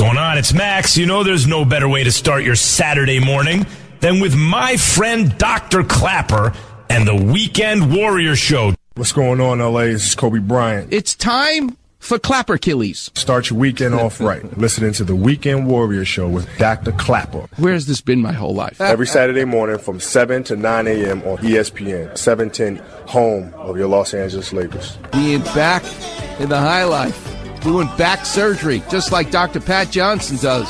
going 0.00 0.16
on? 0.16 0.38
It's 0.38 0.54
Max. 0.54 0.96
You 0.96 1.04
know 1.04 1.22
there's 1.22 1.46
no 1.46 1.62
better 1.62 1.86
way 1.86 2.04
to 2.04 2.10
start 2.10 2.42
your 2.42 2.54
Saturday 2.54 3.20
morning 3.20 3.66
than 4.00 4.18
with 4.18 4.34
my 4.34 4.78
friend 4.78 5.36
Dr. 5.36 5.84
Klapper 5.84 6.54
and 6.88 7.06
the 7.06 7.14
Weekend 7.14 7.94
Warrior 7.94 8.34
Show. 8.34 8.72
What's 8.94 9.12
going 9.12 9.42
on, 9.42 9.58
LA? 9.58 9.82
This 9.82 10.06
is 10.08 10.14
Kobe 10.14 10.38
Bryant. 10.38 10.90
It's 10.90 11.14
time 11.14 11.76
for 11.98 12.18
Klapper 12.18 12.54
Achilles. 12.54 13.10
Start 13.14 13.50
your 13.50 13.58
weekend 13.58 13.94
off 13.94 14.20
right. 14.22 14.56
Listening 14.56 14.92
to 14.94 15.04
the 15.04 15.14
Weekend 15.14 15.66
Warrior 15.66 16.06
Show 16.06 16.30
with 16.30 16.48
Dr. 16.56 16.92
Klapper. 16.92 17.46
Where 17.58 17.74
has 17.74 17.84
this 17.84 18.00
been 18.00 18.22
my 18.22 18.32
whole 18.32 18.54
life? 18.54 18.80
Every 18.80 19.06
Saturday 19.06 19.44
morning 19.44 19.76
from 19.76 20.00
7 20.00 20.44
to 20.44 20.56
9 20.56 20.86
a.m. 20.86 21.20
on 21.24 21.36
ESPN, 21.38 22.16
710, 22.16 22.76
home 23.06 23.52
of 23.54 23.76
your 23.76 23.86
Los 23.86 24.14
Angeles 24.14 24.50
Lakers. 24.54 24.96
Being 25.12 25.42
back 25.42 25.84
in 26.40 26.48
the 26.48 26.58
high 26.58 26.84
life, 26.84 27.29
doing 27.60 27.88
back 27.96 28.26
surgery, 28.26 28.82
just 28.90 29.12
like 29.12 29.30
Dr. 29.30 29.60
Pat 29.60 29.90
Johnson 29.90 30.36
does. 30.38 30.68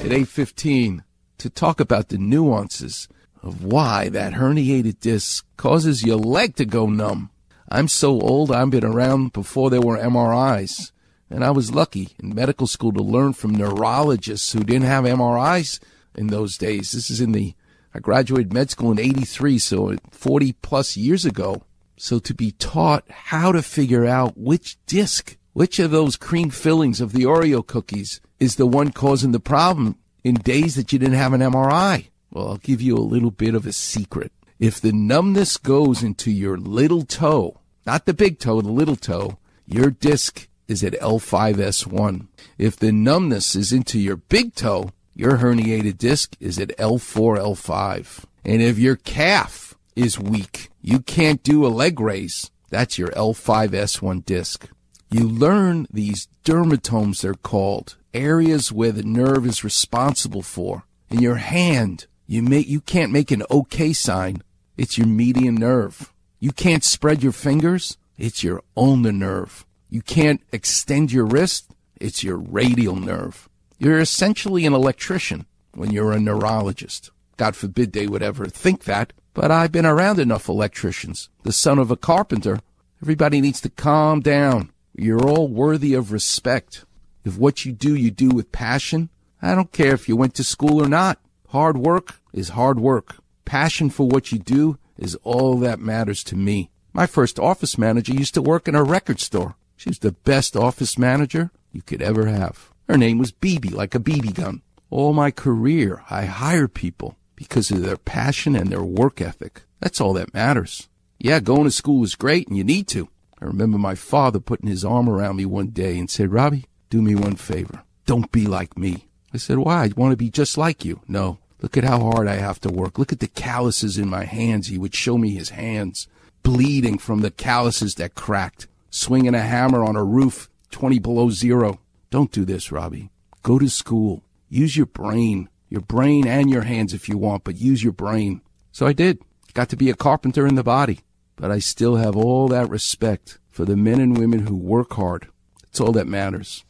At 0.00 0.10
8.15, 0.10 1.02
to 1.38 1.50
talk 1.50 1.80
about 1.80 2.08
the 2.08 2.18
nuances 2.18 3.08
of 3.42 3.64
why 3.64 4.08
that 4.10 4.34
herniated 4.34 5.00
disc 5.00 5.46
causes 5.56 6.02
your 6.02 6.16
leg 6.16 6.56
to 6.56 6.64
go 6.64 6.86
numb. 6.86 7.30
I'm 7.70 7.88
so 7.88 8.20
old, 8.20 8.50
I've 8.50 8.70
been 8.70 8.84
around 8.84 9.32
before 9.32 9.70
there 9.70 9.80
were 9.80 9.98
MRIs. 9.98 10.92
And 11.30 11.44
I 11.44 11.52
was 11.52 11.72
lucky 11.72 12.08
in 12.20 12.34
medical 12.34 12.66
school 12.66 12.92
to 12.92 13.02
learn 13.02 13.34
from 13.34 13.54
neurologists 13.54 14.52
who 14.52 14.64
didn't 14.64 14.88
have 14.88 15.04
MRIs 15.04 15.78
in 16.16 16.26
those 16.26 16.58
days. 16.58 16.90
This 16.90 17.08
is 17.08 17.20
in 17.20 17.32
the, 17.32 17.54
I 17.94 18.00
graduated 18.00 18.52
med 18.52 18.70
school 18.70 18.90
in 18.90 18.98
83, 18.98 19.58
so 19.60 19.96
40 20.10 20.52
plus 20.54 20.96
years 20.96 21.24
ago. 21.24 21.62
So 21.96 22.18
to 22.18 22.34
be 22.34 22.50
taught 22.52 23.04
how 23.10 23.52
to 23.52 23.62
figure 23.62 24.06
out 24.06 24.36
which 24.36 24.78
disc, 24.86 25.36
which 25.52 25.78
of 25.78 25.90
those 25.90 26.16
cream 26.16 26.50
fillings 26.50 27.00
of 27.00 27.12
the 27.12 27.24
Oreo 27.24 27.66
cookies 27.66 28.20
is 28.38 28.56
the 28.56 28.66
one 28.66 28.92
causing 28.92 29.32
the 29.32 29.40
problem 29.40 29.96
in 30.22 30.34
days 30.34 30.74
that 30.76 30.92
you 30.92 30.98
didn't 30.98 31.14
have 31.14 31.32
an 31.32 31.40
MRI. 31.40 32.08
Well, 32.30 32.48
I'll 32.48 32.56
give 32.56 32.80
you 32.80 32.96
a 32.96 33.00
little 33.00 33.30
bit 33.30 33.54
of 33.54 33.66
a 33.66 33.72
secret. 33.72 34.32
If 34.58 34.80
the 34.80 34.92
numbness 34.92 35.56
goes 35.56 36.02
into 36.02 36.30
your 36.30 36.56
little 36.56 37.02
toe, 37.02 37.60
not 37.86 38.06
the 38.06 38.14
big 38.14 38.38
toe, 38.38 38.60
the 38.60 38.70
little 38.70 38.96
toe, 38.96 39.38
your 39.66 39.90
disc 39.90 40.48
is 40.68 40.84
at 40.84 40.92
L5S1. 41.00 42.26
If 42.58 42.76
the 42.76 42.92
numbness 42.92 43.56
is 43.56 43.72
into 43.72 43.98
your 43.98 44.16
big 44.16 44.54
toe, 44.54 44.90
your 45.14 45.38
herniated 45.38 45.98
disc 45.98 46.36
is 46.38 46.58
at 46.58 46.76
L4, 46.78 47.38
L5. 47.38 48.24
And 48.44 48.62
if 48.62 48.78
your 48.78 48.96
calf 48.96 49.74
is 49.96 50.18
weak, 50.18 50.70
you 50.80 51.00
can't 51.00 51.42
do 51.42 51.66
a 51.66 51.68
leg 51.68 51.98
raise, 51.98 52.50
that's 52.68 52.98
your 52.98 53.08
L5S1 53.08 54.24
disc. 54.24 54.68
You 55.10 55.26
learn 55.26 55.88
these 55.92 56.28
dermatomes, 56.44 57.20
they're 57.20 57.34
called, 57.34 57.96
areas 58.14 58.70
where 58.70 58.92
the 58.92 59.02
nerve 59.02 59.44
is 59.44 59.64
responsible 59.64 60.42
for. 60.42 60.84
In 61.08 61.20
your 61.20 61.36
hand, 61.36 62.06
you 62.28 62.42
make, 62.42 62.68
you 62.68 62.80
can't 62.80 63.10
make 63.10 63.32
an 63.32 63.42
OK 63.50 63.92
sign. 63.92 64.42
It's 64.76 64.96
your 64.96 65.08
median 65.08 65.56
nerve. 65.56 66.12
You 66.38 66.52
can't 66.52 66.84
spread 66.84 67.24
your 67.24 67.32
fingers. 67.32 67.98
It's 68.16 68.44
your 68.44 68.62
ulnar 68.76 69.10
nerve. 69.10 69.66
You 69.88 70.00
can't 70.00 70.42
extend 70.52 71.10
your 71.10 71.26
wrist. 71.26 71.72
It's 72.00 72.22
your 72.22 72.36
radial 72.36 72.94
nerve. 72.94 73.48
You're 73.78 73.98
essentially 73.98 74.64
an 74.64 74.74
electrician 74.74 75.46
when 75.74 75.90
you're 75.90 76.12
a 76.12 76.20
neurologist. 76.20 77.10
God 77.36 77.56
forbid 77.56 77.92
they 77.92 78.06
would 78.06 78.22
ever 78.22 78.46
think 78.46 78.84
that, 78.84 79.12
but 79.34 79.50
I've 79.50 79.72
been 79.72 79.86
around 79.86 80.20
enough 80.20 80.48
electricians. 80.48 81.30
The 81.42 81.52
son 81.52 81.78
of 81.78 81.90
a 81.90 81.96
carpenter. 81.96 82.60
Everybody 83.02 83.40
needs 83.40 83.60
to 83.62 83.70
calm 83.70 84.20
down. 84.20 84.70
You're 84.94 85.26
all 85.26 85.48
worthy 85.48 85.94
of 85.94 86.12
respect. 86.12 86.84
If 87.24 87.38
what 87.38 87.64
you 87.64 87.72
do, 87.72 87.94
you 87.94 88.10
do 88.10 88.28
with 88.28 88.52
passion, 88.52 89.10
I 89.42 89.54
don't 89.54 89.72
care 89.72 89.94
if 89.94 90.08
you 90.08 90.16
went 90.16 90.34
to 90.34 90.44
school 90.44 90.82
or 90.82 90.88
not. 90.88 91.18
Hard 91.48 91.78
work 91.78 92.20
is 92.32 92.50
hard 92.50 92.78
work. 92.78 93.16
Passion 93.44 93.90
for 93.90 94.06
what 94.06 94.32
you 94.32 94.38
do 94.38 94.78
is 94.96 95.16
all 95.22 95.58
that 95.58 95.80
matters 95.80 96.22
to 96.24 96.36
me. 96.36 96.70
My 96.92 97.06
first 97.06 97.38
office 97.38 97.78
manager 97.78 98.12
used 98.12 98.34
to 98.34 98.42
work 98.42 98.68
in 98.68 98.74
a 98.74 98.82
record 98.82 99.20
store. 99.20 99.56
She 99.76 99.88
was 99.88 100.00
the 100.00 100.12
best 100.12 100.56
office 100.56 100.98
manager 100.98 101.50
you 101.72 101.82
could 101.82 102.02
ever 102.02 102.26
have. 102.26 102.70
Her 102.88 102.98
name 102.98 103.18
was 103.18 103.32
BB, 103.32 103.72
like 103.72 103.94
a 103.94 104.00
BB 104.00 104.34
gun. 104.34 104.62
All 104.90 105.12
my 105.12 105.30
career, 105.30 106.02
I 106.10 106.24
hired 106.24 106.74
people 106.74 107.16
because 107.36 107.70
of 107.70 107.82
their 107.82 107.96
passion 107.96 108.56
and 108.56 108.70
their 108.70 108.82
work 108.82 109.20
ethic. 109.20 109.62
That's 109.78 110.00
all 110.00 110.12
that 110.14 110.34
matters. 110.34 110.88
Yeah, 111.18 111.40
going 111.40 111.64
to 111.64 111.70
school 111.70 112.02
is 112.04 112.14
great 112.14 112.48
and 112.48 112.56
you 112.56 112.64
need 112.64 112.88
to. 112.88 113.08
I 113.40 113.46
remember 113.46 113.78
my 113.78 113.94
father 113.94 114.40
putting 114.40 114.68
his 114.68 114.84
arm 114.84 115.08
around 115.08 115.36
me 115.36 115.46
one 115.46 115.68
day 115.68 115.98
and 115.98 116.10
said, 116.10 116.32
Robbie, 116.32 116.66
do 116.90 117.00
me 117.00 117.14
one 117.14 117.36
favor. 117.36 117.82
Don't 118.06 118.30
be 118.32 118.46
like 118.46 118.76
me. 118.76 119.08
I 119.32 119.38
said, 119.38 119.58
why? 119.58 119.84
I 119.84 119.90
want 119.96 120.12
to 120.12 120.16
be 120.16 120.30
just 120.30 120.58
like 120.58 120.84
you. 120.84 121.00
No. 121.08 121.38
Look 121.62 121.76
at 121.76 121.84
how 121.84 122.00
hard 122.00 122.26
I 122.26 122.36
have 122.36 122.60
to 122.60 122.70
work. 122.70 122.98
Look 122.98 123.12
at 123.12 123.20
the 123.20 123.28
calluses 123.28 123.98
in 123.98 124.08
my 124.08 124.24
hands. 124.24 124.68
He 124.68 124.78
would 124.78 124.94
show 124.94 125.18
me 125.18 125.34
his 125.34 125.50
hands 125.50 126.08
bleeding 126.42 126.98
from 126.98 127.20
the 127.20 127.30
calluses 127.30 127.94
that 127.96 128.14
cracked, 128.14 128.66
swinging 128.90 129.34
a 129.34 129.42
hammer 129.42 129.84
on 129.84 129.96
a 129.96 130.04
roof 130.04 130.48
20 130.70 130.98
below 130.98 131.30
zero. 131.30 131.80
Don't 132.10 132.32
do 132.32 132.44
this, 132.44 132.72
Robbie. 132.72 133.10
Go 133.42 133.58
to 133.58 133.68
school. 133.68 134.22
Use 134.48 134.76
your 134.76 134.86
brain. 134.86 135.48
Your 135.68 135.82
brain 135.82 136.26
and 136.26 136.50
your 136.50 136.62
hands 136.62 136.94
if 136.94 137.08
you 137.08 137.16
want, 137.16 137.44
but 137.44 137.60
use 137.60 137.82
your 137.82 137.92
brain. 137.92 138.40
So 138.72 138.86
I 138.86 138.92
did. 138.92 139.18
Got 139.54 139.68
to 139.70 139.76
be 139.76 139.90
a 139.90 139.94
carpenter 139.94 140.46
in 140.46 140.56
the 140.56 140.64
body. 140.64 141.00
But 141.40 141.50
I 141.50 141.58
still 141.58 141.96
have 141.96 142.16
all 142.16 142.48
that 142.48 142.68
respect 142.68 143.38
for 143.48 143.64
the 143.64 143.74
men 143.74 143.98
and 143.98 144.16
women 144.16 144.40
who 144.46 144.54
work 144.54 144.92
hard. 144.92 145.28
It's 145.68 145.80
all 145.80 145.92
that 145.92 146.06
matters. 146.06 146.64